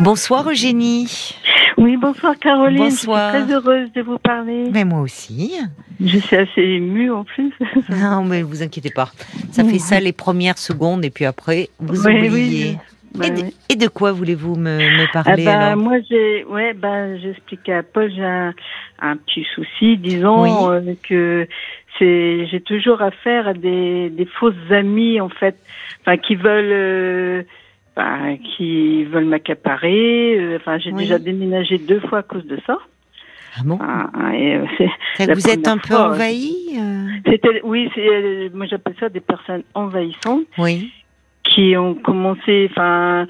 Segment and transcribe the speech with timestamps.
[0.00, 1.34] Bonsoir Eugénie.
[1.76, 2.78] Oui, bonsoir Caroline.
[2.78, 3.32] Bonsoir.
[3.32, 4.64] Je suis très heureuse de vous parler.
[4.72, 5.54] Mais moi aussi.
[6.04, 7.52] Je suis assez émue en plus.
[7.90, 9.10] Non, mais vous inquiétez pas.
[9.52, 12.64] Ça fait ça les premières secondes et puis après, vous Oui, oubliez.
[12.70, 12.76] oui.
[13.16, 13.54] Bah et, de, oui.
[13.68, 17.74] et de quoi voulez-vous me, me Ah parler bah, alors moi j'ai ouais bah j'expliquais
[17.74, 18.52] à Paul j'ai un,
[19.00, 21.46] un petit souci disons euh, que
[21.96, 25.54] c'est j'ai toujours affaire à des des fausses amies en fait
[26.00, 27.42] enfin qui veulent euh,
[27.96, 28.18] bah,
[28.56, 31.02] qui veulent m'accaparer euh, enfin j'ai Oui.
[31.04, 32.78] déjà déménagé deux fois à cause de ça
[33.56, 33.78] Ah bon?
[33.80, 34.66] Ah, et, euh,
[35.34, 37.88] Vous êtes un peu euh c'était oui
[38.52, 40.90] moi j'appelle ça des personnes envahissantes Oui.
[41.44, 43.26] qui ont commencé, enfin,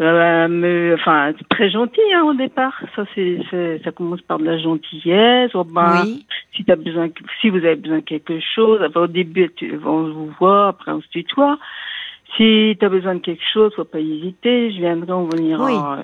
[0.00, 2.74] euh, me, enfin, très gentil hein, au départ.
[2.94, 3.38] Ça, c'est,
[3.84, 5.50] ça commence par de la gentillesse.
[5.54, 6.26] Oh, ben, oui.
[6.54, 7.08] Si t'as besoin,
[7.40, 10.92] si vous avez besoin de quelque chose, enfin, au début, tu, on vous voit, après
[10.92, 11.58] on se tutoie.
[12.36, 14.72] Si t'as besoin de quelque chose, faut pas hésiter.
[14.72, 15.72] Je viendrai, on venir Oui.
[15.72, 16.02] en-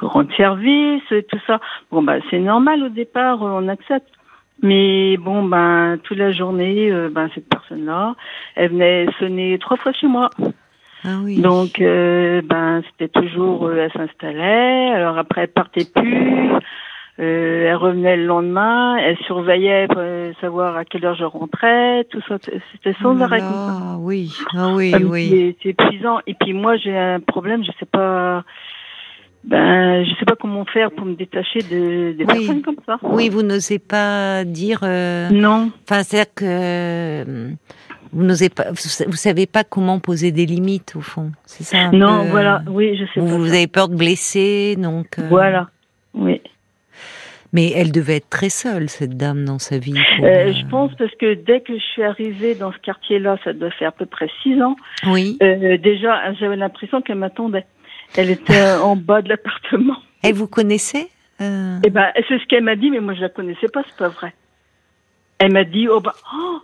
[0.00, 1.60] rendre service, tout ça.
[1.90, 4.08] Bon, bah, c'est normal au départ, euh, on accepte.
[4.62, 8.14] Mais bon, ben, toute la journée, euh, ben, cette personne-là,
[8.54, 10.30] elle venait sonner trois fois chez moi.
[11.04, 11.40] Ah oui.
[11.40, 14.92] Donc, euh, ben, c'était toujours, euh, elle s'installait.
[14.92, 16.48] Alors après, elle partait plus.
[17.22, 18.96] Euh, elle revenait le lendemain.
[18.96, 20.02] Elle surveillait pour
[20.40, 22.04] savoir à quelle heure je rentrais.
[22.10, 22.36] Tout ça,
[22.72, 23.38] c'était sans Oh arrêt.
[23.38, 23.96] comme ça.
[24.00, 24.32] oui.
[24.56, 25.56] Ah oui, oui.
[25.62, 26.18] C'est épuisant.
[26.26, 27.62] Et puis moi, j'ai un problème.
[27.64, 28.42] Je sais pas.
[29.44, 32.26] Ben, je sais pas comment faire pour me détacher de des Oui.
[32.26, 32.98] personnes comme ça.
[33.02, 34.80] Oui, vous n'osez pas dire.
[34.84, 35.70] euh, Non.
[35.84, 37.48] Enfin, c'est-à-dire que euh,
[38.12, 38.70] vous n'osez pas.
[38.70, 41.32] Vous, sa- vous savez pas comment poser des limites au fond.
[41.44, 41.76] C'est ça.
[41.78, 42.62] un Non, peu- voilà.
[42.68, 43.36] Oui, je sais Vous, pas.
[43.36, 45.18] vous avez peur de blesser, donc.
[45.28, 45.68] Voilà.
[47.52, 49.92] Mais elle devait être très seule, cette dame, dans sa vie.
[49.92, 53.36] pour, Euh, euh, je pense parce que dès que je suis arrivée dans ce quartier-là,
[53.44, 54.76] ça doit faire à peu près six ans.
[55.06, 55.36] Oui.
[55.42, 57.66] Euh, déjà, j'avais l'impression qu'elle m'attendait.
[58.16, 59.96] Elle était en bas de l'appartement.
[60.24, 61.08] Et vous connaissez
[61.40, 63.96] euh, Et ben, c'est ce qu'elle m'a dit, mais moi je la connaissais pas, c'est
[63.96, 64.32] pas vrai.
[65.38, 66.00] Elle m'a dit, oh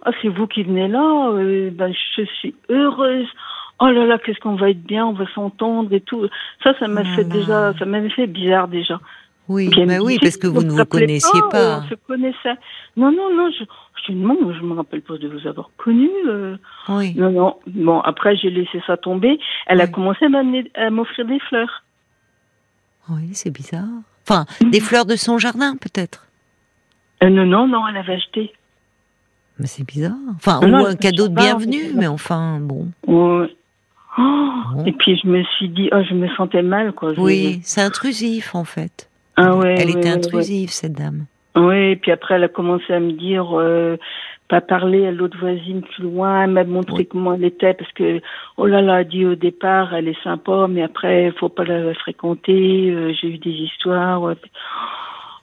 [0.04, 3.26] ah, c'est vous qui venez là, euh, ben je suis heureuse.
[3.80, 6.28] Oh là là, qu'est-ce qu'on va être bien, on va s'entendre et tout.
[6.62, 9.00] Ça, ça m'a Oh fait déjà, ça m'avait fait bizarre déjà.
[9.48, 11.80] Oui, bah oui, parce que vous ne vous connaissiez pas.
[11.84, 12.54] On se connaissait.
[12.96, 13.64] Non, non, non, je,
[14.06, 16.10] je non, je me rappelle pas de vous avoir connu.
[16.26, 16.56] euh.
[16.88, 17.14] Oui.
[17.16, 17.56] Non, non.
[17.66, 19.38] Bon, après, j'ai laissé ça tomber.
[19.66, 20.26] Elle a commencé
[20.74, 21.82] à m'offrir des fleurs.
[23.08, 23.88] Oui, c'est bizarre.
[24.28, 26.26] Enfin, des fleurs de son jardin, peut-être.
[27.22, 28.52] Euh, non, non, non, elle avait acheté.
[29.58, 30.12] Mais c'est bizarre.
[30.36, 32.88] Enfin, Non, ou un cadeau de pas, bienvenue, mais- mais enfin, bon.
[33.06, 33.48] Ouais.
[34.18, 34.84] Oh, Bon.
[34.84, 37.14] Et puis, je me suis dit, oh, je me sentais mal, quoi.
[37.14, 39.07] Je- Oui, c'est intrusif, en fait.
[39.40, 41.26] Ah ouais, Elle était ouais, intrusive, cette dame.
[41.56, 43.96] Oui, puis après, elle a commencé à me dire, euh,
[44.48, 46.44] pas parler à l'autre voisine plus loin.
[46.44, 47.06] Elle m'a montré Oui.
[47.06, 48.20] comment elle était, parce que,
[48.56, 51.64] oh là là, elle a dit au départ, elle est sympa, mais après, faut pas
[51.64, 52.90] la fréquenter.
[52.90, 54.22] euh, J'ai eu des histoires.
[54.22, 54.34] ouais.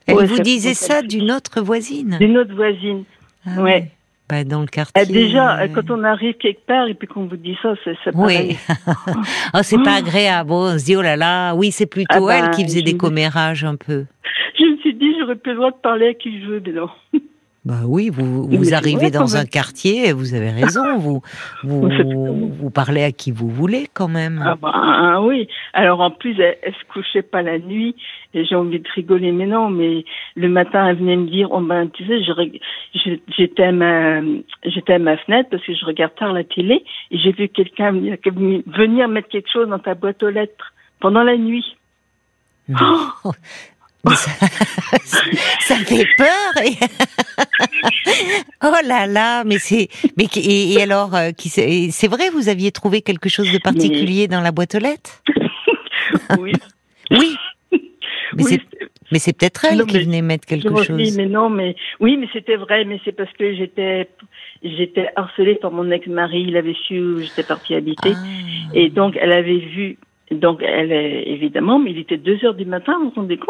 [0.07, 3.03] Elle Ouais, vous ça disait ça d'une autre voisine D'une autre voisine.
[3.45, 3.91] Ah ouais.
[4.27, 5.03] Bah, dans le quartier.
[5.03, 7.95] Euh, déjà, euh, quand on arrive quelque part et puis qu'on vous dit ça, c'est
[8.03, 8.57] c'est Oui.
[9.53, 9.99] oh, c'est pas Oh.
[9.99, 10.51] agréable.
[10.51, 12.97] On se dit, oh là là, oui, c'est plutôt Ah elle bah, qui faisait des
[12.97, 14.05] commérages un peu.
[14.57, 16.71] Je me suis dit, j'aurais plus le droit de parler à qui je veux, mais
[16.71, 16.89] non.
[17.65, 21.23] Bah oui, vous, vous arrivez dans un quartier, vous avez raison, vous,
[21.63, 21.89] vous,
[22.53, 24.39] vous parlez à qui vous voulez quand même.
[24.45, 25.47] Ah bah ah oui.
[25.73, 27.95] Alors en plus, elle, elle se couchait pas la nuit
[28.35, 29.71] et j'ai envie de rigoler, mais non.
[29.71, 30.05] Mais
[30.35, 32.21] le matin, elle venait me dire, oh ben tu sais,
[33.35, 34.21] j'étais à ma
[34.63, 37.93] j'étais à ma fenêtre parce que je regarde tard la télé et j'ai vu quelqu'un
[37.93, 38.17] venir,
[38.67, 41.75] venir mettre quelque chose dans ta boîte aux lettres pendant la nuit.
[42.69, 43.09] Non.
[44.13, 44.31] Ça,
[45.61, 46.63] ça fait peur.
[46.63, 46.77] et-
[48.63, 53.01] oh là là, mais c'est, mais et, et alors, euh, c'est vrai, vous aviez trouvé
[53.01, 55.21] quelque chose de particulier dans la boîte aux lettres?
[56.39, 56.53] Oui.
[57.11, 57.35] Oui,
[57.71, 58.61] mais oui, c'est,
[59.11, 60.97] mais c'est peut-être elle Non, qui venait mettre quelque chose.
[60.97, 64.07] dis, mais non, mais oui, mais c'était vrai, mais c'est parce que j'étais
[64.63, 66.45] j'étais harcelée par mon ex-mari.
[66.47, 68.71] Il avait su où j'étais partie habiter, Ah.
[68.75, 69.97] et donc elle avait vu.
[70.31, 73.49] Donc elle est évidemment, mais il était deux heures du matin, vous vous rendez compte?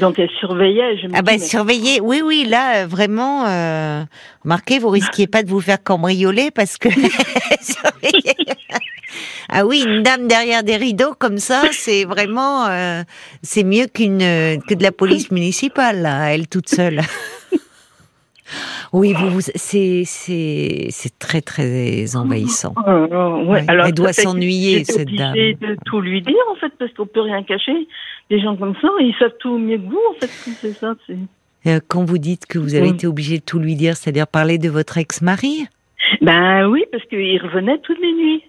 [0.00, 0.96] Donc elle surveillait.
[0.98, 4.02] Je me Ah bah dis, mais- surveillez, oui oui là euh, vraiment, euh,
[4.42, 6.88] remarquez vous risquiez pas de vous faire cambrioler parce que
[9.48, 13.02] ah oui une dame derrière des rideaux comme ça c'est vraiment euh,
[13.42, 17.00] c'est mieux qu'une euh, que de la police municipale là elle toute seule.
[18.92, 22.74] oui vous, vous c'est c'est c'est très très envahissant.
[22.78, 23.46] Oh, oh, ouais.
[23.60, 25.34] Ouais, Alors, elle doit s'ennuyer, cette dame.
[25.34, 27.86] de tout lui dire en fait parce qu'on peut rien cacher.
[28.30, 30.26] Des gens comme ça, ils savent tout mieux que vous en fait.
[30.26, 30.94] C'est ça.
[31.06, 31.16] c'est-
[31.66, 34.58] Euh, Quand vous dites que vous avez été obligé de tout lui dire, c'est-à-dire parler
[34.58, 35.66] de votre ex-mari
[36.20, 38.42] Ben oui, parce qu'il revenait toutes les nuits.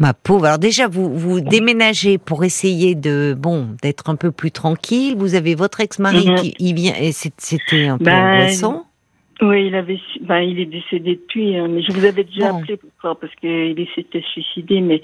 [0.00, 0.44] Ma pauvre.
[0.44, 5.14] Alors déjà, vous vous déménagez pour essayer de bon d'être un peu plus tranquille.
[5.16, 6.36] Vous avez votre ex-mari Mhm.
[6.36, 8.86] qui il vient et c'était un peu Ben, angoissant.
[9.40, 12.58] Oui, il avait, ben, il est décédé depuis, hein, mais je vous avais déjà Bon.
[12.58, 15.00] appelé pour ça parce qu'il s'était suicidé, mais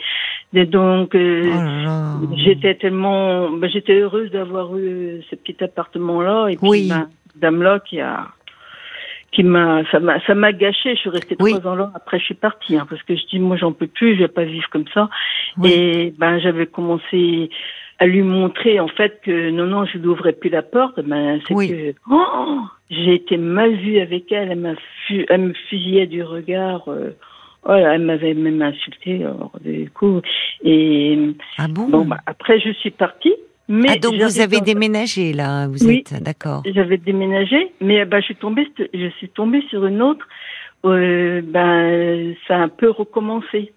[0.67, 6.69] donc euh, Oh j'étais tellement, ben, j'étais heureuse d'avoir eu ce petit appartement-là et puis
[6.69, 6.93] Oui.
[7.37, 8.27] dame-là qui a,
[9.31, 10.95] qui m'a, ça m'a, ça m'a gâché.
[10.95, 11.53] Je suis restée Oui.
[11.53, 11.93] trois ans là.
[11.95, 14.29] Après, je suis partie hein, parce que je dis, moi, j'en peux plus, je vais
[14.29, 15.09] pas vivre comme ça.
[15.59, 15.71] Oui.
[15.73, 17.51] Et ben, j'avais commencé
[17.99, 21.01] à lui montrer en fait que non, non, je n'ouvrais plus la porte.
[21.01, 21.69] Ben, c'est Oui.
[21.69, 22.61] que oh,
[22.91, 24.51] j'ai été mal vue avec elle.
[24.53, 24.75] Elle m'a,
[25.07, 26.89] fu- elle me fusillait du regard.
[26.89, 27.11] euh,
[27.65, 29.25] voilà, elle m'avait même insulté.
[29.25, 30.21] Alors, du coup,
[30.63, 31.19] et
[31.57, 31.89] Ah bon?
[31.89, 33.35] bon, bah, après, je suis partie.
[33.69, 35.67] Mais ah donc vous avez déménagé là.
[35.69, 36.05] Vous Oui.
[36.07, 36.63] êtes d'accord.
[36.67, 40.27] j'avais déménagé, mais bah, je suis tombée, je suis tombée sur une autre.
[40.85, 43.73] Euh, ben, ça a un peu recommencé,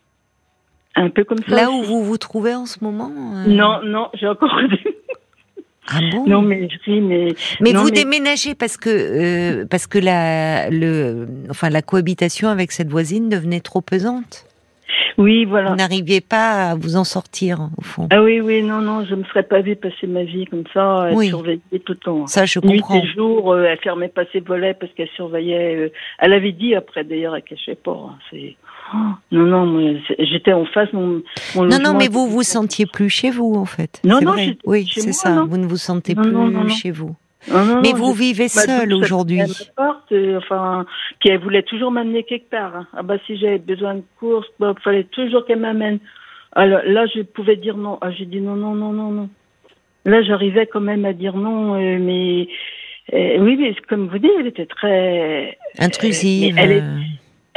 [0.98, 1.56] un peu comme ça.
[1.56, 3.10] Là où vous vous trouvez en ce moment.
[3.12, 4.60] euh, Non, non, j'ai encore.
[5.90, 6.26] Ah bon?
[6.28, 7.30] non, mais je ris, mais.
[7.62, 12.74] Mais non, vous déménagez parce que euh, parce que la le enfin la cohabitation avec
[12.74, 14.44] cette voisine devenait trop pesante.
[15.18, 15.76] Oui, Vous voilà.
[15.76, 18.08] n'arriviez pas à vous en sortir au fond.
[18.12, 21.08] Ah oui, oui, non, non, je me serais pas vue passer ma vie comme ça,
[21.10, 21.28] elle Oui.
[21.30, 22.28] surveillait tout le temps.
[22.28, 23.02] Ça je Nuit comprends.
[23.02, 25.76] et jour, euh, elle fermait pas ses volets parce qu'elle surveillait.
[25.78, 25.90] euh,
[26.20, 27.98] elle avait dit après, d'ailleurs, elle cachait pas.
[28.12, 28.56] hein, c'est.
[28.94, 28.98] Oh,
[29.31, 30.92] non, non, j'étais en face.
[30.94, 31.22] Mon,
[31.56, 34.00] mon Non non mais vous vous sentiez plus chez vous en fait.
[34.04, 34.57] Non, non, vrai.
[34.66, 35.31] Oui c'est ça.
[35.31, 35.45] non.
[35.45, 37.16] Vous ne vous sentez Non, plus non, chez vous.
[37.50, 39.42] Mais vous je- vivez seul aujourd'hui.
[39.42, 40.86] euh, enfin,
[41.19, 42.75] puis elle voulait toujours m'amener quelque part.
[42.75, 42.88] hein.
[42.94, 46.00] Ah bah si j'avais besoin de courses, bah, fallait toujours qu'elle m'amène.
[46.54, 47.98] Alors là, je pouvais dire non.
[48.01, 49.30] Ah, j'ai dit non, non, non, non, non.
[50.06, 52.48] Là, j'arrivais quand même à dire non, euh, mais
[53.13, 56.56] euh, oui, mais comme vous dites, elle était très Intrusive.
[56.57, 56.83] elle est-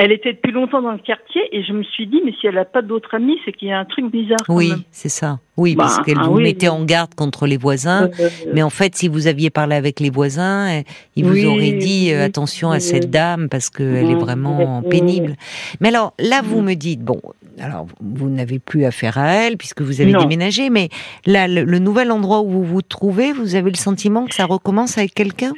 [0.03, 2.55] Elle était depuis longtemps dans le quartier et je me suis dit, mais si elle
[2.55, 4.39] n'a pas d'autres amis, c'est qu'il y a un truc bizarre.
[4.49, 5.41] Oui c'est ça.
[5.59, 6.75] Oui Bah, parce qu'elle ah vous oui, mettait oui.
[6.75, 8.09] en garde contre les voisins.
[8.19, 10.85] Euh, Mais en fait, si vous aviez parlé avec les voisins, eh,
[11.17, 15.35] ils vous auraient dit euh, attention à cette dame parce qu'elle est vraiment pénible.
[15.81, 16.65] Mais alors là, vous Oui.
[16.65, 17.21] me dites bon,
[17.61, 20.21] alors vous n'avez plus affaire à elle puisque vous avez Non.
[20.21, 20.89] déménagé, mais
[21.27, 24.47] là, le, le nouvel endroit où vous vous trouvez, vous avez le sentiment que ça
[24.47, 25.53] recommence avec quelqu'un?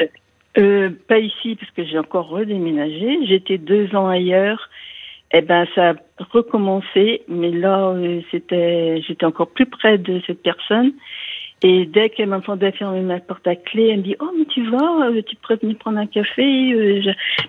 [0.59, 3.27] Euh, pas ici, parce que j'ai encore redéménagé.
[3.27, 4.69] J'étais deux ans ailleurs.
[5.33, 5.95] Eh ben, ça a
[6.31, 10.93] recommencé, mais là, euh, c'était, j'étais encore plus près de cette personne.
[11.63, 14.69] Et dès qu'elle m'entendait fermer ma porte à clé, elle me dit, oh, mais tu
[14.69, 17.03] vas, euh, tu pourrais venir prendre un café.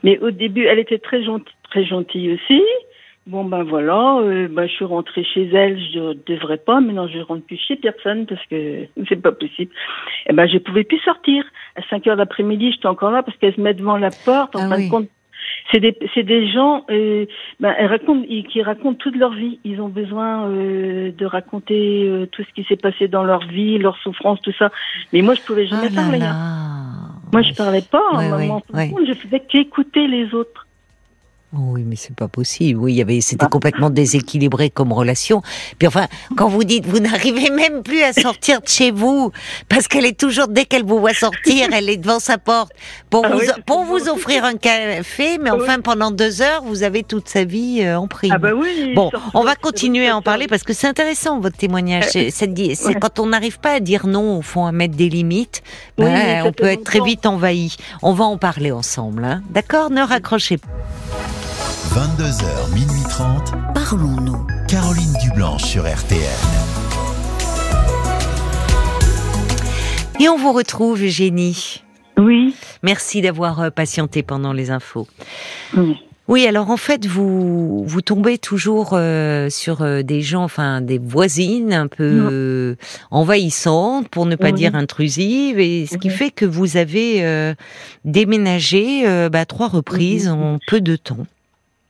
[0.04, 2.62] Mais au début, elle était très gentille, très gentille aussi.
[3.26, 7.08] Bon, ben voilà, euh, ben, je suis rentrée chez elle, je devrais pas, mais non,
[7.08, 9.72] je rentre plus chez personne parce que c'est pas possible.
[10.30, 11.46] Eh ben, je pouvais plus sortir.
[11.78, 14.56] À 5 heures l'après-midi, j'étais encore là parce qu'elle se met devant la porte.
[14.58, 14.88] En Ah fin oui.
[14.88, 15.08] de compte,
[15.72, 17.26] c'est des, c'est des gens, euh,
[17.62, 19.58] ben, elles racontent, ils- qui racontent toute leur vie.
[19.64, 23.78] Ils ont besoin euh, de raconter euh, tout ce qui s'est passé dans leur vie,
[23.78, 24.70] leurs souffrances, tout ça.
[25.14, 26.18] Mais moi, je pouvais jamais Ah là parler.
[26.22, 26.26] hein.
[26.26, 27.14] là.
[27.32, 28.04] Moi, je parlais pas.
[28.18, 28.90] Ouais, hein, ouais, en fin de ouais.
[28.90, 30.63] compte, je faisais qu'écouter les autres.
[31.56, 32.80] Oui, mais c'est pas possible.
[32.80, 33.50] Oui, il y avait, c'était Bah.
[33.52, 35.42] complètement déséquilibré comme relation.
[35.78, 39.32] Puis enfin, quand vous dites, vous n'arrivez même plus à sortir de chez vous,
[39.70, 42.72] parce qu'elle est toujours, dès qu'elle vous voit sortir, elle est devant sa porte
[43.10, 44.12] pour Ah vous, oui, pour vous bon.
[44.14, 48.00] offrir un café, mais Ah enfin, pendant deux heures, vous avez toute sa vie euh,
[48.00, 48.32] en prime.
[48.34, 48.94] Ah bah oui.
[48.96, 52.06] Bon, on va continuer à en parler parce que c'est intéressant votre témoignage.
[52.10, 52.96] C'est, c'est ouais.
[53.00, 55.62] quand on n'arrive pas à dire non, au fond, à mettre des limites,
[55.98, 57.76] Oui, ben, on peut être très vite envahi.
[58.02, 59.42] On va en parler ensemble, hein.
[59.52, 59.92] d'accord?
[59.92, 60.68] Ne raccrochez pas.
[61.96, 64.48] 22h, minuit 30, Parlons-nous.
[64.68, 66.18] Caroline Dublanche sur RTN.
[70.20, 71.84] Et on vous retrouve, Eugénie.
[72.18, 72.56] Oui.
[72.82, 75.08] Merci d'avoir euh, patienté pendant les infos.
[75.78, 75.98] oui.
[76.30, 80.98] Oui, alors en fait, vous vous tombez toujours euh, sur euh, des gens, enfin des
[80.98, 82.76] voisines un peu euh,
[83.12, 84.54] envahissantes, pour ne pas Oui.
[84.54, 87.54] dire intrusives, et ce qui fait que vous avez euh,
[88.06, 91.28] déménagé euh, bah, trois reprises en peu de temps.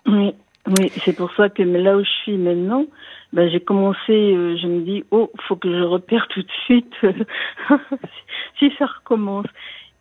[0.07, 0.31] Oui,
[0.67, 2.85] oui, c'est pour ça que là où je suis maintenant,
[3.33, 6.93] ben, j'ai commencé, euh, je me dis, oh, faut que je repère tout de suite
[8.59, 9.47] si ça recommence.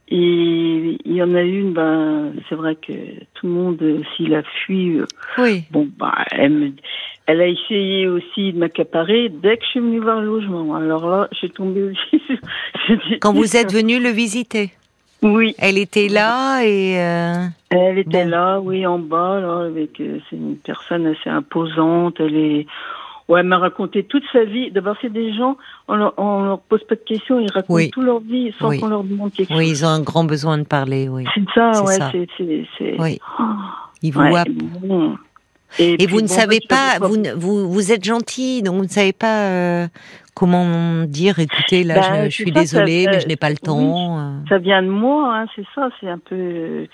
[0.08, 2.92] Et il y en a une, ben, c'est vrai que
[3.34, 5.06] tout le monde, euh, s'il a fui, euh,
[5.38, 5.64] Oui.
[5.70, 6.72] bon, bah, elle, me-
[7.26, 10.74] elle a essayé aussi de m'accaparer dès que je suis venue voir le logement.
[10.74, 12.22] Alors là, je suis tombée aussi
[13.22, 14.70] Quand vous êtes venu le visiter,
[15.22, 18.30] Oui, elle était là et euh, Elle était Bon.
[18.30, 20.00] là, oui, en bas, là, avec.
[20.00, 22.16] euh, c'est une personne assez imposante.
[22.18, 22.66] Elle est.
[23.28, 24.72] Ouais, elle m'a raconté toute sa vie.
[24.72, 27.90] D'abord, c'est des gens, on leur, on leur pose pas de questions, ils racontent Oui.
[27.90, 28.80] toute leur vie sans Oui.
[28.80, 29.80] qu'on leur demande quelque oui, chose.
[29.80, 31.08] ils ont un grand besoin de parler.
[31.08, 32.26] Oui, C'est ça, ouais, c'est.
[32.36, 33.00] c'est, c'est...
[33.00, 33.20] oui.
[33.38, 33.42] Oh,
[34.02, 34.48] Ils vous ouais, happent.
[34.50, 35.16] bon.
[35.78, 39.12] Et, vous ne savez je pas, vous, vous, vous êtes gentil, donc vous ne savez
[39.12, 39.86] pas euh,
[40.34, 43.50] comment dire, écoutez, là, Bah, je, suis ça, ça, désolée, euh, mais je n'ai pas
[43.50, 44.18] le temps.
[44.18, 44.32] euh.
[44.48, 46.86] Ça vient de moi, hein, c'est ça, c'est un peu,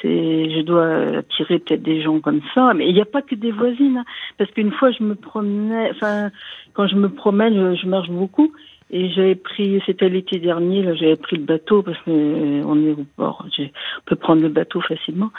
[0.00, 0.08] c'est,
[0.50, 3.52] je dois attirer peut-être des gens comme ça, mais il n'y a pas que des
[3.52, 4.04] voisines, hein,
[4.38, 6.30] parce qu'une fois je me promenais, enfin,
[6.74, 8.52] quand je me promène, je, je marche beaucoup,
[8.92, 12.76] et j'avais pris, c'était l'été dernier, là, j'avais pris le bateau parce que euh, on
[12.86, 15.30] est au port, j'ai- on peut prendre le bateau facilement,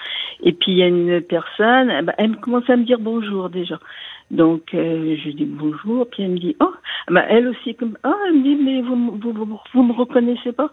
[0.44, 3.00] et puis il y a une personne, eh ben, elle me commence à me dire
[3.00, 3.80] bonjour déjà.
[4.32, 6.74] Donc euh, je lui dis bonjour, puis elle me dit oh,
[7.10, 10.52] bah, elle aussi comme ah, elle me dit mais vous, vous, vous, vous me reconnaissez
[10.52, 10.72] pas?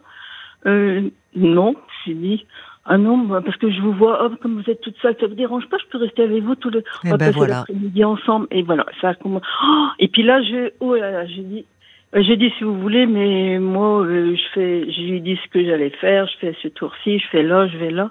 [0.66, 1.02] Euh,
[1.36, 2.46] non, j'ai dit.
[2.86, 5.34] Ah non, parce que je vous vois, oh, comme vous êtes toute seule, ça vous
[5.34, 7.54] dérange pas, je peux rester avec vous tout le, Eh on va ben passer voilà.
[7.58, 8.46] l'après-midi ensemble.
[8.50, 9.44] Et voilà, ça a commencé.
[9.62, 11.79] Oh, et puis là, je, oh là là, j'ai dit, euh,
[12.12, 15.64] j'ai dit si vous voulez, mais moi, euh, je fais, je lui dis ce que
[15.64, 18.10] j'allais faire, je fais ce tour-ci, je fais là, je vais là.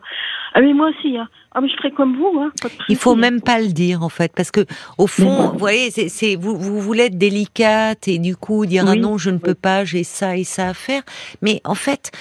[0.53, 1.27] Ah mais moi aussi, hein.
[1.51, 2.51] Ah mais je ferai comme vous, hein.
[2.61, 4.61] pas de Il faut même pas le dire en fait, parce que
[4.97, 8.95] au fond, vous voyez, c'est, vous, vous voulez être délicate et du coup dire ah
[8.95, 11.01] non, je ne peux pas, j'ai ça et ça à faire.
[11.41, 12.11] Mais en fait,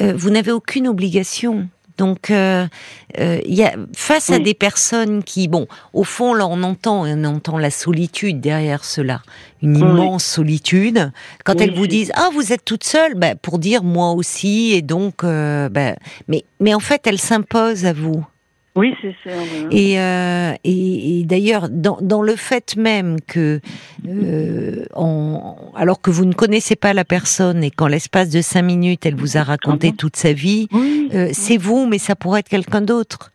[0.00, 1.68] euh, vous n'avez aucune obligation.
[1.98, 2.66] Donc, euh,
[3.18, 7.24] euh, y a face à des personnes qui, bon, au fond, là, on entend, on
[7.24, 9.20] entend la solitude derrière cela,
[9.62, 9.80] une Oui.
[9.82, 11.10] immense solitude.
[11.44, 14.72] Quand Oui, elles vous disent ah vous êtes toute seule, ben, pour dire moi aussi
[14.72, 15.96] et donc, euh, ben,
[16.28, 18.24] mais mais en fait, elles s'imposent à vous.
[18.78, 19.36] Oui, c'est ça.
[19.70, 23.60] Et, euh, et, et d'ailleurs, dans, dans le fait même que,
[24.08, 28.62] euh, en- alors que vous ne connaissez pas la personne et qu'en l'espace de cinq
[28.62, 31.08] minutes, elle vous a raconté Ah toute sa vie, Oui.
[31.14, 33.32] euh, c'est vous, mais ça pourrait être quelqu'un d'autre.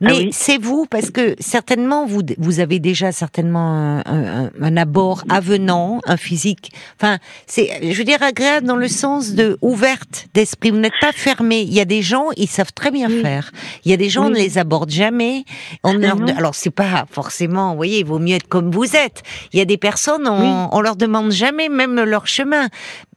[0.00, 0.30] Mais Ah oui.
[0.32, 6.00] c'est vous parce que certainement vous vous avez déjà certainement un, un- un abord avenant,
[6.06, 6.72] un physique.
[7.00, 10.70] Enfin, c'est je veux dire agréable dans le sens de ouverte d'esprit.
[10.70, 11.60] Vous n'êtes pas fermé.
[11.62, 13.20] Il y a des gens ils savent très bien Oui.
[13.22, 13.50] faire.
[13.84, 15.44] Il y a des gens on ne les aborde jamais.
[15.82, 16.34] On Ah leur- non.
[16.36, 17.70] alors c'est pas forcément.
[17.70, 19.22] Vous voyez, il vaut mieux être comme vous êtes.
[19.52, 22.68] Il y a des personnes on, on leur demande jamais même leur chemin,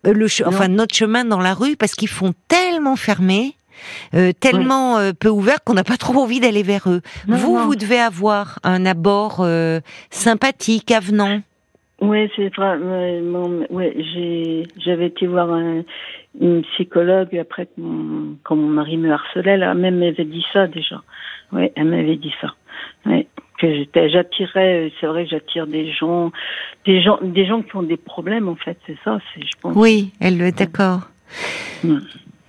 [0.03, 3.55] le che- enfin notre chemin dans la rue parce qu'ils font tellement fermé
[4.13, 7.01] euh, tellement euh, peu ouvert qu'on n'a pas trop envie d'aller vers eux.
[7.27, 7.65] Non, vous, non.
[7.65, 9.79] vous devez avoir un abord euh,
[10.09, 11.41] sympathique, avenant.
[11.99, 12.77] Oui, c'est vrai.
[12.77, 13.21] Ouais,
[13.71, 15.83] ouais, j'avais été voir un,
[16.39, 19.57] une psychologue après que mon, quand mon mari me harcelait.
[19.57, 21.01] Là, même elle m'avait dit ça déjà.
[21.51, 22.53] Oui, elle m'avait dit ça.
[23.05, 23.27] Ouais,
[23.59, 24.91] que j'étais, j'attirais.
[24.99, 26.31] C'est vrai que j'attire des gens,
[26.85, 28.77] des gens, des gens qui ont des problèmes en fait.
[28.85, 29.19] C'est ça.
[29.33, 29.75] C'est, je pense.
[29.75, 31.09] Oui, elle est d'accord.
[31.83, 31.97] Mm.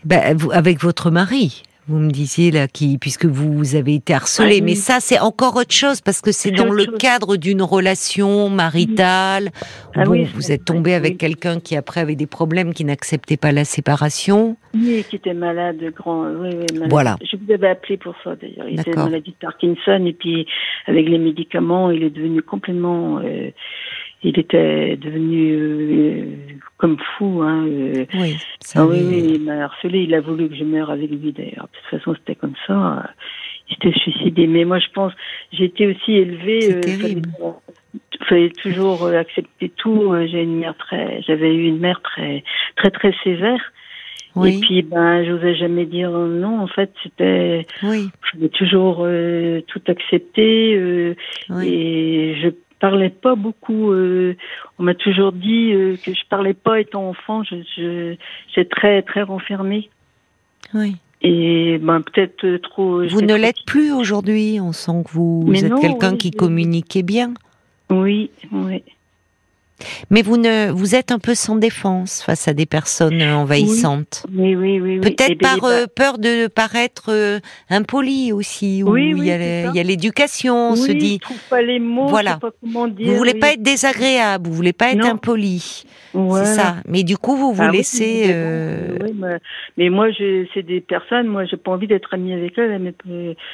[0.08, 1.62] Ben, vous, avec votre mari.
[1.90, 4.76] Vous me disiez là, qui, puisque vous avez été harcelé, Ouais, mais oui.
[4.76, 6.98] ça c'est encore autre chose parce que c'est dans le chose.
[6.98, 9.48] cadre d'une relation maritale.
[9.94, 11.16] Ah Bon, oui, vous êtes tombé avec oui.
[11.16, 14.58] quelqu'un qui après avait des problèmes, qui n'acceptait pas la séparation.
[14.74, 16.24] Oui, qui était malade, grand.
[16.26, 16.90] Oui, oui, malade.
[16.90, 17.16] Voilà.
[17.22, 18.68] Je vous avais appelé pour ça d'ailleurs.
[18.68, 20.46] Il était maladie de Parkinson et puis
[20.86, 23.18] avec les médicaments, il est devenu complètement.
[23.20, 23.48] euh,
[24.24, 26.24] il était devenu euh,
[26.78, 27.42] comme fou.
[27.42, 28.06] Hein, euh.
[28.14, 30.00] Oui, ça Ah oui, oui, il m'a harcelé.
[30.04, 31.68] Il a voulu que je meure avec lui d'ailleurs.
[31.72, 33.10] De toute façon, c'était comme ça.
[33.68, 34.46] Il s'était suicidé.
[34.46, 35.12] Mais moi, je pense,
[35.52, 36.60] j'ai été aussi élevée.
[36.62, 37.28] C'est euh, terrible.
[37.38, 37.52] fallait,
[38.28, 40.12] fallait toujours euh, accepter tout.
[40.12, 42.44] Euh, J'ai une mère très, j'avais eu une mère très,
[42.76, 43.72] très, très sévère.
[44.36, 46.60] Et oui, puis, ben, j'osais jamais dire non.
[46.60, 50.76] En fait, c'était, oui, je voulais toujours euh, tout accepter.
[50.76, 51.14] euh,
[51.50, 51.68] oui.
[51.68, 53.92] Et je parlais pas beaucoup.
[53.92, 54.36] euh,
[54.78, 57.42] on m'a toujours dit euh, que je parlais pas étant enfant.
[57.44, 58.14] Je, je,
[58.54, 59.90] j'étais très, très renfermée.
[60.74, 60.96] oui.
[61.20, 63.04] Et ben, peut-être euh, trop.
[63.08, 64.60] Vous ne l'êtes plus aujourd'hui.
[64.60, 67.34] On sent que vous, Mais êtes non, quelqu'un oui, qui communiquait bien.
[67.90, 68.84] Oui, oui.
[70.10, 74.24] Mais vous ne, vous êtes un peu sans défense face à des personnes envahissantes.
[74.34, 74.98] Oui, oui, oui.
[74.98, 75.00] oui.
[75.00, 77.38] Peut-être Et ben, par les- euh, peur de paraître euh,
[77.70, 78.82] impoli aussi.
[78.82, 79.30] Où Oui, il oui, y
[79.80, 80.70] a l'éducation.
[80.70, 82.08] On se dit, Je trouve pas les mots.
[82.08, 82.38] Voilà.
[82.38, 83.06] Pas comment dire.
[83.10, 85.10] vous voulez pas être désagréable, vous voulez pas être Non.
[85.12, 85.84] impoli.
[86.14, 86.44] Voilà.
[86.46, 86.76] C'est ça.
[86.88, 88.24] Mais du coup, vous vous Ah laissez.
[88.28, 89.36] euh, oui, mais,
[89.76, 90.06] mais moi,
[90.54, 92.94] c'est des personnes, moi, j'ai pas envie d'être amie avec elles, mais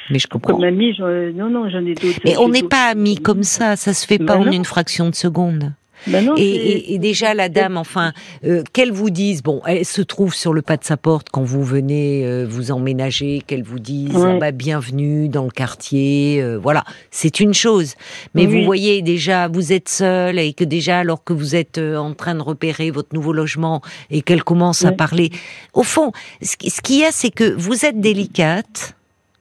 [0.09, 0.53] Mais je comprends.
[0.55, 2.19] comme amie, non, non, j'en ai d'autres.
[2.23, 3.75] Mais on n'est pas amis comme ça.
[3.75, 5.73] Ça se fait pas Ben en une fraction de seconde.
[6.07, 8.13] Ben non, Et, c'est- et- et déjà la dame, enfin,
[8.45, 11.43] euh, qu'elle vous dise, bon, elle se trouve sur le pas de sa porte quand
[11.43, 14.33] vous venez euh, vous emménager, qu'elle vous dise, Ouais.
[14.35, 17.95] ah bah, bienvenue dans le quartier, euh, voilà, c'est une chose.
[18.33, 18.59] Mais Oui.
[18.59, 22.35] vous voyez déjà, vous êtes seule et que déjà, alors que vous êtes en train
[22.35, 25.31] de repérer votre nouveau logement et qu'elle commence à parler,
[25.73, 26.11] au fond,
[26.41, 28.93] ce, qui- ce qu'il y a, c'est que vous êtes délicate.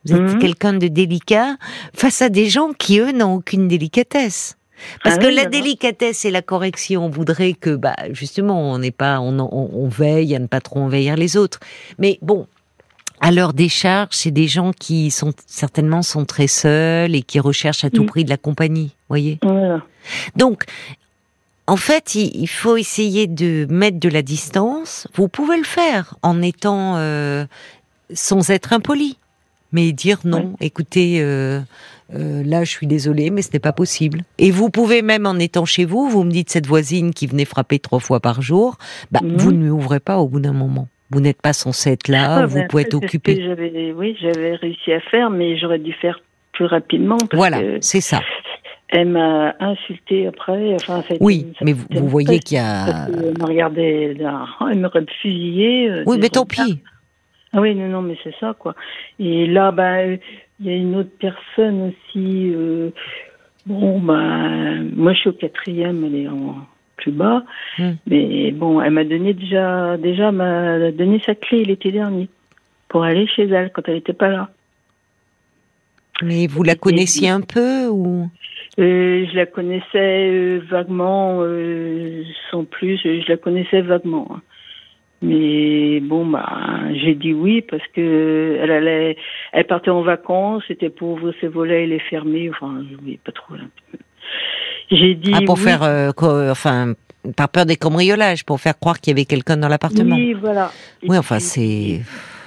[0.06, 0.38] Vous êtes Mhm.
[0.38, 1.56] quelqu'un de délicat
[1.94, 4.56] face à des gens qui, eux, n'ont aucune délicatesse.
[5.02, 8.90] Parce Ah que oui, la délicatesse et la correction voudraient que, bah, justement, on n'est
[8.90, 11.60] pas, on, on- on veille à ne pas trop envahir les autres.
[11.98, 12.46] Mais bon,
[13.20, 17.84] à leur décharge, c'est des gens qui sont certainement sont très seuls et qui recherchent
[17.84, 18.06] à tout Mm.
[18.06, 19.38] prix de la compagnie, voyez.
[19.42, 19.82] Voilà.
[20.36, 20.64] Donc,
[21.66, 25.06] en fait, il, il faut essayer de mettre de la distance.
[25.14, 27.46] Vous pouvez le faire en étant euh,
[28.12, 29.16] sans être impoli,
[29.74, 30.54] mais dire non.
[30.60, 31.60] Écoutez, euh,
[32.14, 34.20] euh, là, je suis désolée, mais ce n'est pas possible.
[34.38, 37.44] Et vous pouvez même en étant chez vous, vous me dites cette voisine qui venait
[37.44, 38.78] frapper trois fois par jour,
[39.12, 39.36] bah, Mhm.
[39.36, 40.88] vous ne lui ouvrez pas au bout d'un moment.
[41.10, 43.54] Vous n'êtes pas censé être là, Ah, vous ben, pouvez être occupé.
[43.96, 46.20] Oui, j'avais réussi à faire, mais j'aurais dû faire
[46.52, 47.18] plus rapidement.
[47.18, 48.20] Parce Voilà, c'est ça.
[48.88, 50.74] elle m'a insulté après.
[50.74, 53.06] Enfin, ça été- Oui, mais a vous, voyez qu'il y a.
[53.06, 54.16] qu'elle me regardait,
[54.70, 55.90] elle m'aurait fusillé.
[55.90, 56.80] euh, Oui, mais tant pis.
[57.54, 58.74] Ah oui, non, non, mais c'est ça, quoi.
[59.20, 60.18] Et là, ben,
[60.58, 62.52] il y a une autre personne aussi.
[62.52, 62.90] euh,
[63.64, 66.56] bon, ben, moi, je suis au quatrième, elle est en
[66.96, 67.44] plus bas.
[67.78, 67.92] Hmm.
[68.08, 72.28] Mais bon, elle m'a donné déjà, déjà, m'a donné sa clé l'été dernier
[72.88, 74.50] pour aller chez elle quand elle n'était pas là.
[76.22, 78.28] Mais vous la connaissiez un peu ou?
[78.80, 84.28] Euh, je la connaissais euh, vaguement, euh, sans plus, je la connaissais vaguement.
[84.34, 84.42] hein.
[85.22, 89.16] Mais bon, bah, j'ai dit oui parce que elle allait,
[89.52, 92.50] elle partait en vacances, c'était pour ouvrir ses volets et les fermer.
[92.50, 93.54] Enfin, je pas trop.
[94.90, 95.62] J'ai dit Ah, pour oui.
[95.62, 96.10] faire, euh,
[96.50, 96.92] enfin,
[97.36, 100.16] par peur des cambriolages, pour faire croire qu'il y avait quelqu'un dans l'appartement.
[100.16, 100.70] Oui, voilà.
[101.08, 102.02] Oui, enfin, c'est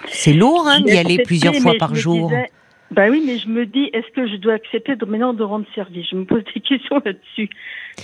[0.09, 2.29] c'est lourd hein, d'y aller plusieurs fois par jour.
[2.29, 2.51] disais-
[2.91, 5.65] bah oui, mais je me dis, est-ce que je dois accepter de, maintenant de rendre
[5.75, 6.07] service?
[6.09, 7.49] Je me pose des questions là-dessus.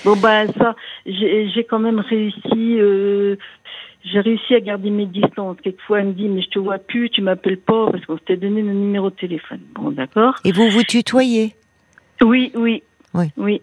[0.03, 2.77] Bon, bah ça, j'ai j'ai quand même réussi.
[2.79, 3.38] euh,
[4.05, 5.57] j'ai réussi à garder mes distances.
[5.63, 8.38] Quelquefois, elle me dit, mais je te vois plus, tu m'appelles pas parce qu'on s'était
[8.38, 9.60] donné nos numéros de téléphone.
[9.75, 10.36] Bon, d'accord.
[10.45, 11.53] Et vous vous tutoyez?
[12.22, 12.83] Oui, oui,
[13.13, 13.25] Oui.
[13.38, 13.62] oui.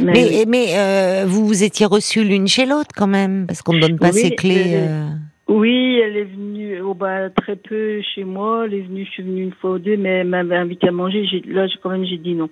[0.00, 0.44] Mais, oui.
[0.46, 3.98] mais euh, vous vous étiez reçus l'une chez l'autre quand même, parce qu'on ne donne
[3.98, 4.74] pas Oui, ses clés.
[4.76, 5.08] euh.
[5.48, 8.64] Oui, elle est venue, oh bah, très peu chez moi.
[8.66, 10.92] Elle est venue, je suis venue une fois ou deux, mais elle m'avait invité à
[10.92, 11.26] manger.
[11.46, 12.48] Là, j'ai- quand même, j'ai dit non.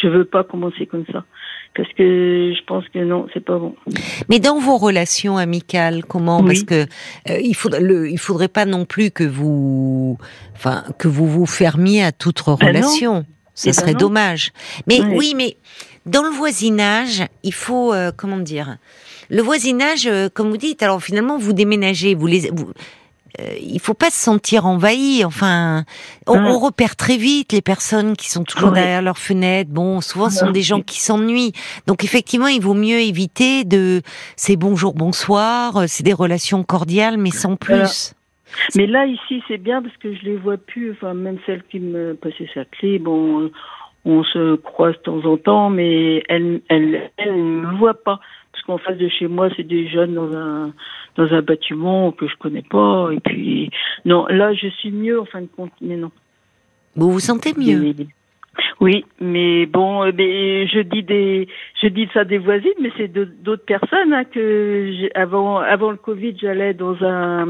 [0.00, 1.24] Je veux pas commencer comme ça.
[1.76, 3.76] Parce que je pense que non, c'est pas bon.
[4.28, 6.46] Mais dans vos relations amicales, comment Oui.
[6.46, 6.86] Parce que
[7.30, 10.18] euh, il faudrait, le, il faudrait pas non plus que vous,
[10.54, 12.56] enfin, que vous vous fermiez à toute non.
[12.56, 13.24] relation.
[13.62, 13.98] Eh ben serait non.
[13.98, 14.52] dommage.
[14.86, 15.56] Mais oui, mais
[16.06, 18.78] dans le voisinage, il faut euh, comment dire
[19.28, 22.72] Le voisinage, euh, comme vous dites, alors finalement vous déménagez, vous les, vous,
[23.38, 25.24] euh, il faut pas se sentir envahi.
[25.24, 25.84] Enfin,
[26.26, 29.70] on, repère très vite les personnes qui sont toujours derrière leur fenêtre.
[29.70, 31.52] Bon, souvent ce sont des gens qui s'ennuient.
[31.86, 34.02] Donc effectivement, il vaut mieux éviter de
[34.36, 35.76] c'est bonjour, bonsoir.
[35.76, 37.74] euh, C'est des relations cordiales, mais sans plus.
[37.74, 37.90] Voilà.
[38.74, 40.92] Mais là, ici, c'est bien parce que je les vois plus.
[40.92, 43.52] Enfin, même celle qui me passait sa clé, bon, euh,
[44.04, 48.20] on se croise de temps en temps, mais elle, elle, elle ne me voit pas.
[48.70, 50.72] Qu'en face de chez moi, c'est des jeunes dans un,
[51.16, 53.08] dans un bâtiment que je connais pas.
[53.10, 53.68] Et puis,
[54.04, 56.12] non, là, je suis mieux en fin de compte, mais non.
[56.94, 57.92] Vous vous sentez mieux?
[58.80, 61.48] Oui, mais bon, euh, mais je dis des,
[61.82, 66.36] je dis ça des voisines, mais c'est d'autres personnes hein, que avant, avant le Covid,
[66.40, 67.46] j'allais dans un,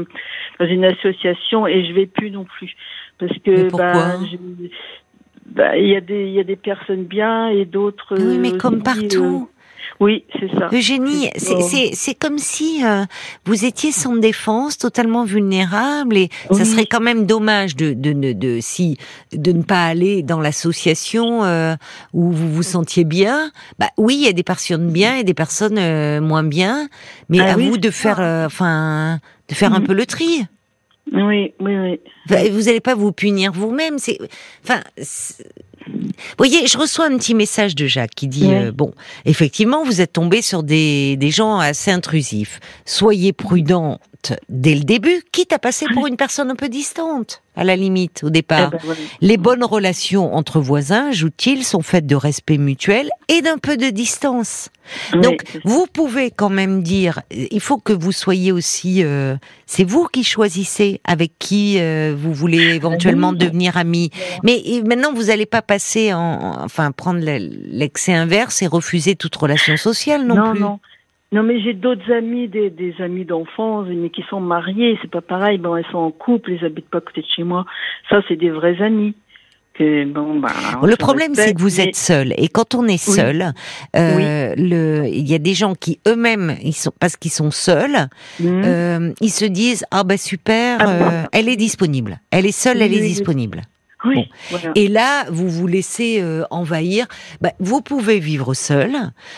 [0.59, 2.73] dans une association et je vais plus non plus
[3.19, 4.67] parce que bah, je-
[5.51, 8.17] bah, il y a des, il y a des personnes bien et d'autres.
[8.17, 9.49] Oui, mais euh, comme aussi, partout.
[9.49, 9.60] euh,
[9.99, 10.69] oui, c'est ça.
[10.71, 11.67] Eugénie, c'est- Oh.
[11.69, 13.03] c'est c'est comme si euh,
[13.45, 18.33] vous étiez sans défense, totalement vulnérable, et ça serait quand même dommage de de, de,
[18.33, 18.97] de si
[19.31, 21.75] de ne pas aller dans l'association euh,
[22.13, 23.51] où vous vous sentiez bien.
[23.77, 26.87] Bah oui, il y a des personnes bien et des personnes euh, moins bien,
[27.29, 29.87] mais Ah à oui, vous de faire, euh, enfin, de faire un Mhm.
[29.87, 30.45] peu le tri.
[31.13, 31.99] Oui, oui, oui.
[32.29, 33.97] Enfin, Vous n'allez pas vous punir vous-même.
[33.99, 34.17] C'est,
[34.63, 34.81] enfin,
[35.87, 38.93] vous voyez, je reçois un petit message de Jacques qui dit euh, bon,
[39.25, 42.59] effectivement, vous êtes tombé sur des, des gens assez intrusifs.
[42.85, 43.33] Soyez
[44.49, 48.21] dès le début, quitte à passer pour une personne un peu distante, à la limite,
[48.23, 48.71] au départ.
[48.73, 48.95] Eh ben.
[49.21, 53.89] Les bonnes relations entre voisins, ajoute-t-il, sont faites de respect mutuel et d'un peu de
[53.89, 54.69] distance.
[55.13, 60.07] Donc, vous pouvez quand même dire, il faut que vous soyez aussi, euh, c'est vous
[60.11, 63.37] qui choisissez avec qui euh, vous voulez éventuellement oui.
[63.37, 64.09] devenir amis.
[64.43, 67.37] Mais maintenant, vous n'allez pas passer en, en- enfin, prendre le-
[67.71, 70.59] l'excès inverse et refuser toute relation sociale non, non, plus.
[70.59, 70.79] non.
[71.33, 75.21] Non, mais j'ai d'autres amis, des, des amis d'enfance, mais qui sont mariés, c'est pas
[75.21, 75.57] pareil.
[75.57, 77.65] Bon, elles sont en couple, ils habitent pas à côté de chez moi.
[78.09, 79.15] Ça, c'est des vrais amis.
[79.73, 80.49] Que, bon, bah,
[80.83, 82.33] Le problème, c'est que vous mais- êtes seul.
[82.35, 83.15] Et quand on est Oui.
[83.15, 83.53] seul,
[83.95, 88.09] euh, le, il y a des gens qui eux-mêmes, ils sont, parce qu'ils sont seuls,
[88.41, 88.61] Mhm.
[88.65, 92.19] euh, ils se disent ah bah super, Ah, euh, elle est disponible.
[92.31, 93.61] Elle est seule, Oui, elle est disponible.
[94.05, 94.25] Oui, Bon.
[94.49, 94.71] voilà.
[94.75, 97.05] Et là, vous vous laissez euh, envahir.
[97.41, 98.95] Bah, vous pouvez vivre seul.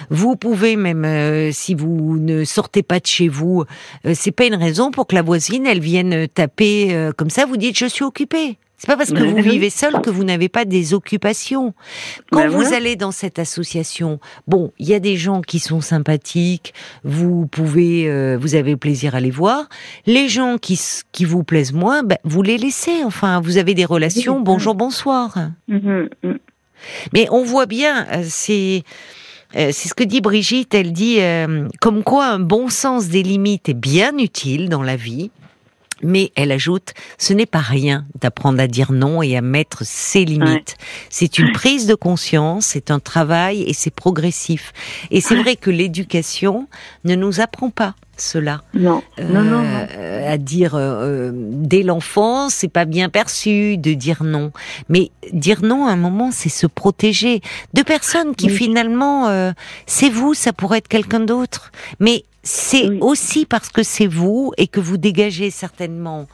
[0.09, 3.63] Vous pouvez même, euh, si vous ne sortez pas de chez vous,
[4.05, 7.45] euh, c'est pas une raison pour que la voisine, elle vienne taper euh, comme ça.
[7.45, 8.57] Vous dites, je suis occupée.
[8.83, 11.73] C'est pas parce que vous vivez seul que vous n'avez pas des occupations.
[12.33, 12.75] Quand Ben vous voilà.
[12.75, 16.73] allez dans cette association, bon, il y a des gens qui sont sympathiques.
[17.05, 19.69] Vous pouvez, euh, vous avez plaisir à les voir.
[20.05, 20.77] Les gens qui
[21.13, 23.05] qui vous plaisent moins, ben, vous les laissez.
[23.05, 24.41] Enfin, vous avez des relations.
[24.41, 25.37] Bonjour, bonsoir.
[25.69, 26.39] Mhm, mhm.
[27.13, 28.83] Mais on voit bien, euh, c'est
[29.55, 30.73] euh, c'est ce que dit Brigitte.
[30.73, 34.97] Elle dit euh, comme quoi un bon sens des limites est bien utile dans la
[34.97, 35.31] vie.
[36.03, 40.25] Mais elle ajoute, ce n'est pas rien d'apprendre à dire non et à mettre ses
[40.25, 40.77] limites.
[41.09, 44.73] C'est une prise de conscience, c'est un travail et c'est progressif.
[45.11, 46.67] Et c'est vrai que l'éducation
[47.03, 49.87] ne nous apprend pas cela Non, non, non, non.
[49.97, 50.79] euh, à dire euh,
[51.29, 54.51] euh, dès l'enfance, c'est pas bien perçu de dire non.
[54.89, 57.41] Mais dire non à un moment, c'est se protéger
[57.73, 58.55] de personnes qui Oui.
[58.55, 59.51] finalement, euh,
[59.87, 61.71] c'est vous, ça pourrait être quelqu'un d'autre.
[61.99, 62.97] Mais c'est Oui.
[63.01, 66.27] aussi parce que c'est vous et que vous dégagez certainement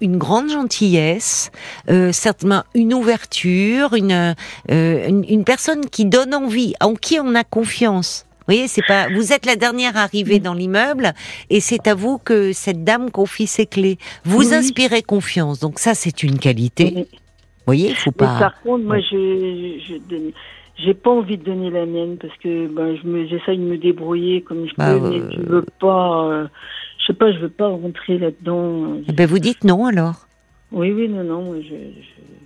[0.00, 1.50] une grande gentillesse,
[1.90, 4.34] euh, certainement une ouverture, une,
[4.70, 8.24] euh, une une personne qui donne envie, en qui on a confiance.
[8.46, 9.08] Vous voyez, c'est pas.
[9.08, 11.12] Vous êtes la dernière arrivée dans l'immeuble
[11.48, 13.96] et c'est à vous que cette dame confie ses clés.
[14.24, 14.54] Vous Oui.
[14.54, 16.90] inspirez confiance, donc ça c'est une qualité.
[16.94, 17.04] Vous
[17.66, 18.38] voyez, faut mais pas.
[18.38, 20.32] par contre, moi, je, je donne-
[20.76, 23.78] j'ai pas envie de donner la mienne parce que ben, je me, j'essaye de me
[23.78, 26.46] débrouiller comme je Bah, peux, mais euh, je veux pas, euh,
[26.98, 28.98] je sais pas, je veux pas rentrer là-dedans.
[29.08, 30.26] Eh ben vous dites non alors.
[30.70, 31.68] Oui, oui, non, non, moi, je.
[31.68, 32.43] je...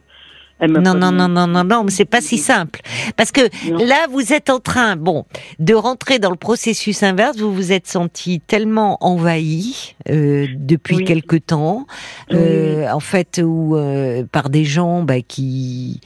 [0.60, 2.80] Non, non, non, non, non, non, mais c'est pas si simple.
[3.16, 3.78] Parce que Non.
[3.84, 5.24] là, vous êtes en train, bon,
[5.58, 7.36] de rentrer dans le processus inverse.
[7.38, 11.04] Vous vous êtes senti tellement envahi euh, depuis Oui.
[11.04, 11.86] quelque temps,
[12.30, 16.00] Oui, euh, en fait, ou euh, par des gens bah, qui,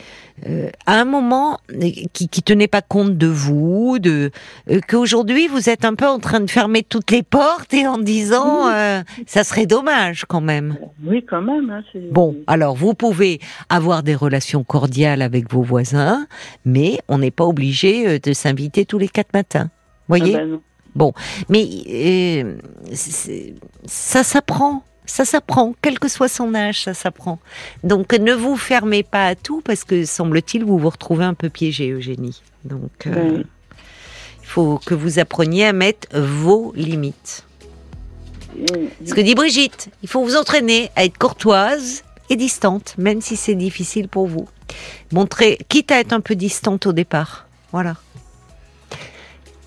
[0.49, 4.31] euh, à un moment, euh, qui, qui tenaient pas compte de vous, de
[4.71, 7.99] euh, qu'aujourd'hui vous êtes un peu en train de fermer toutes les portes et en
[7.99, 10.77] disant, euh, ça serait dommage quand même.
[11.05, 11.71] Oui, quand même.
[11.71, 11.83] Hein.
[12.11, 16.27] Bon, alors vous pouvez avoir des relations cordiales avec vos voisins,
[16.65, 19.69] mais on n'est pas obligé de s'inviter tous les quatre matins.
[19.71, 21.13] Ah Voyez bah non.
[21.49, 22.57] Mais euh,
[22.93, 23.55] c'est-
[23.87, 24.85] ça s'apprend.
[25.05, 27.39] Ça s'apprend, quel que soit son âge, ça s'apprend.
[27.83, 31.49] Donc ne vous fermez pas à tout parce que semble-t-il vous vous retrouvez un peu
[31.49, 32.41] piégé, Eugénie.
[32.65, 33.43] Donc euh,
[34.41, 37.45] il faut que vous appreniez à mettre vos limites.
[39.05, 43.37] Ce que dit Brigitte, il faut vous entraîner à être courtoise et distante, même si
[43.37, 44.47] c'est difficile pour vous.
[45.13, 47.47] Montrer, quitte à être un peu distante au départ.
[47.73, 47.97] Voilà.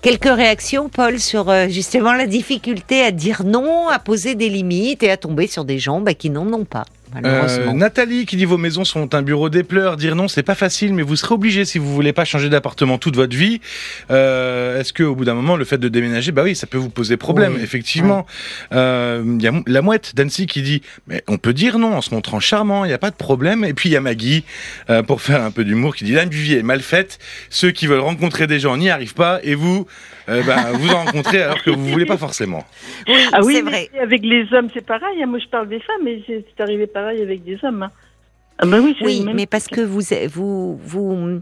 [0.02, 5.02] Quelques réactions, Paul, sur euh, justement la difficulté à dire non, à poser des limites
[5.02, 7.72] et à tomber sur des gens bah, qui n'en ont pas, malheureusement.
[7.72, 9.96] Euh, Nathalie qui dit vos maisons sont un bureau des pleurs.
[9.96, 12.98] Dire non, c'est pas facile, mais vous serez obligé si vous voulez pas changer d'appartement
[12.98, 13.60] toute votre vie.
[14.10, 16.78] Euh, Est-ce que au bout d'un moment, le fait de déménager, bah oui, ça peut
[16.78, 17.62] vous poser problème, Oui.
[17.62, 18.26] effectivement.
[18.72, 22.00] Euh, Il y a la mouette d'Annecy qui dit, mais on peut dire non en
[22.00, 23.64] se montrant charmant, il n'y a pas de problème.
[23.64, 24.44] Et puis il y a Maggie
[24.90, 27.18] euh, pour faire un peu d'humour qui dit la vie est mal faite.
[27.50, 29.86] Ceux qui veulent rencontrer des gens n'y arrivent pas, et vous,
[30.28, 32.64] euh, bah, vous en rencontrez alors que vous voulez pas forcément.
[33.08, 33.90] oui, Ah oui, c'est vrai.
[34.02, 35.22] avec les hommes, c'est pareil.
[35.22, 35.26] hein.
[35.26, 37.84] Moi, je parle des femmes, mais c'est c'est arrivé pareil avec des hommes.
[37.84, 37.90] hein.
[38.58, 40.00] Ah bah oui, Oui, mais parce que vous,
[40.32, 41.40] vous, vous,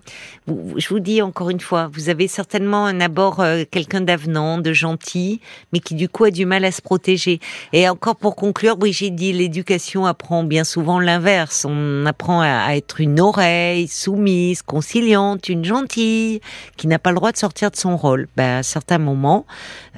[0.49, 4.59] vous- je vous dis encore une fois, vous avez certainement un abord euh, quelqu'un d'avenant,
[4.59, 5.41] de gentil,
[5.73, 7.39] mais qui du coup a du mal à se protéger.
[7.73, 11.65] Et encore pour conclure, Brigitte dit l'éducation apprend bien souvent l'inverse.
[11.65, 16.41] On apprend à, à être une oreille soumise, conciliante, une gentille,
[16.77, 18.27] qui n'a pas le droit de sortir de son rôle.
[18.37, 19.47] Ben, à certains moments,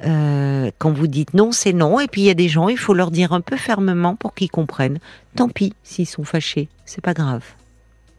[0.05, 1.98] euh, quand vous dites non, c'est non.
[1.98, 4.35] Et puis il y a des gens, il faut leur dire un peu fermement pour
[4.35, 4.98] qu'ils comprennent.
[5.37, 7.42] Tant pis s'ils sont fâchés, c'est pas grave.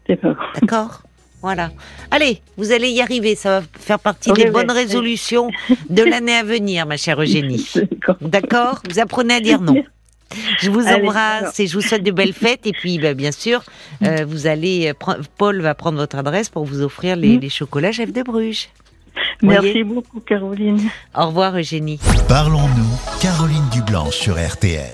[0.08, 0.48] C'est pas grave.
[0.62, 1.02] D'accord?
[1.42, 1.72] Voilà.
[2.12, 3.36] Allez, vous allez y arriver.
[3.36, 5.50] Ça va faire partie des bonnes résolutions
[5.90, 7.68] de l'année à venir, ma chère Eugénie.
[7.76, 8.16] D'accord.
[8.22, 8.82] D'accord?
[8.90, 9.76] Vous apprenez à dire non.
[10.60, 12.66] Je vous Allez, embrasse et je vous souhaite de belles fêtes.
[12.68, 13.64] Et puis, bah, bien sûr,
[14.04, 17.42] euh, vous allez, euh, Paul va prendre votre adresse pour vous offrir les, Mm.
[17.42, 18.68] les chocolats chef de Bruges.
[19.42, 19.84] Merci Voyez?
[19.84, 20.82] beaucoup, Caroline.
[21.16, 22.00] Au revoir, Eugénie.
[22.28, 24.86] Parlons-nous, Caroline Dublanche sur RTL.